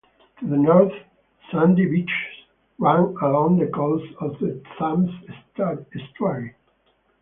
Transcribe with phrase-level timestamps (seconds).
[0.39, 0.93] To the north,
[1.51, 2.45] sandy beaches
[2.79, 5.11] run along the coast of the Thames
[5.95, 6.55] Estuary.